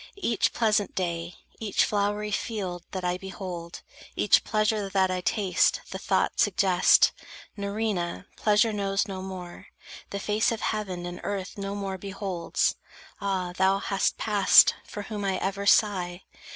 [0.17, 3.83] Each pleasant day, each flowery field that I Behold,
[4.15, 7.11] each pleasure that I taste, the thought Suggest:
[7.55, 9.67] "Nerina pleasure knows no more,
[10.09, 12.77] The face of heaven and earth no more beholds."
[13.21, 16.23] Ah, thou hast passed, for whom I ever sigh!